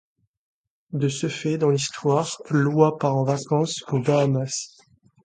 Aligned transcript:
De 0.93 1.07
ce 1.09 1.27
fait 1.27 1.59
dans 1.59 1.69
l'histoire, 1.69 2.41
Lois 2.49 2.97
part 2.97 3.15
en 3.17 3.23
vacances 3.23 3.83
aux 3.89 3.99
Bahamas. 3.99 4.75